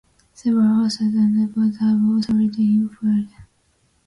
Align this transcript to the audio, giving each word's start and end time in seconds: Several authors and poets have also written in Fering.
Several 0.33 0.83
authors 0.83 0.97
and 1.01 1.53
poets 1.53 1.77
have 1.77 1.99
also 2.03 2.33
written 2.33 2.65
in 2.89 2.89
Fering. 2.89 3.29